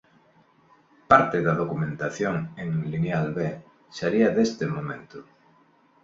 Parte 1.11 1.37
da 1.45 1.53
documentación 1.61 2.35
en 2.61 2.69
Lineal 2.91 3.27
B 3.35 3.39
sería 3.99 4.29
deste 4.37 4.65
momento. 4.75 5.17